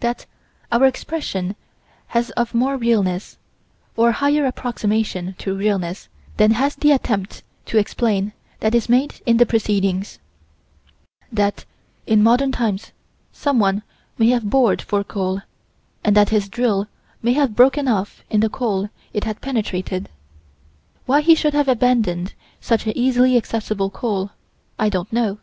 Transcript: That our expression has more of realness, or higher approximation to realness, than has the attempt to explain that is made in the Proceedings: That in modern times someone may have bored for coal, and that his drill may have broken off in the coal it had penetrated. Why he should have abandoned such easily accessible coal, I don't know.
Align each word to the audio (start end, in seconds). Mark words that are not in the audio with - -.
That 0.00 0.26
our 0.72 0.86
expression 0.86 1.54
has 2.08 2.32
more 2.52 2.74
of 2.74 2.80
realness, 2.80 3.38
or 3.94 4.10
higher 4.10 4.44
approximation 4.44 5.36
to 5.38 5.54
realness, 5.56 6.08
than 6.36 6.50
has 6.50 6.74
the 6.74 6.90
attempt 6.90 7.44
to 7.66 7.78
explain 7.78 8.32
that 8.58 8.74
is 8.74 8.88
made 8.88 9.20
in 9.24 9.36
the 9.36 9.46
Proceedings: 9.46 10.18
That 11.30 11.64
in 12.08 12.24
modern 12.24 12.50
times 12.50 12.90
someone 13.30 13.84
may 14.18 14.30
have 14.30 14.50
bored 14.50 14.82
for 14.82 15.04
coal, 15.04 15.42
and 16.02 16.16
that 16.16 16.30
his 16.30 16.48
drill 16.48 16.88
may 17.22 17.34
have 17.34 17.54
broken 17.54 17.86
off 17.86 18.24
in 18.30 18.40
the 18.40 18.48
coal 18.50 18.88
it 19.12 19.22
had 19.22 19.40
penetrated. 19.40 20.08
Why 21.06 21.20
he 21.20 21.36
should 21.36 21.54
have 21.54 21.68
abandoned 21.68 22.34
such 22.60 22.84
easily 22.88 23.36
accessible 23.36 23.90
coal, 23.90 24.32
I 24.76 24.88
don't 24.88 25.12
know. 25.12 25.38